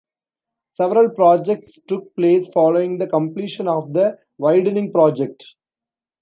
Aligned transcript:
Several 0.73 1.11
projects 1.11 1.79
took 1.87 2.15
place 2.15 2.47
following 2.51 2.97
the 2.97 3.05
completion 3.05 3.67
of 3.67 3.93
the 3.93 4.17
widening 4.39 4.91
project. 4.91 5.43